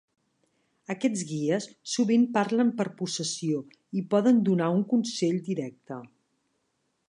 Aquests 0.93 1.23
guies 1.31 1.67
sovint 1.95 2.25
parlen 2.39 2.73
per 2.81 2.87
possessió, 3.03 3.61
i 4.01 4.03
poden 4.15 4.43
donar 4.49 4.73
un 4.81 4.85
consell 4.95 5.41
directe. 5.51 6.03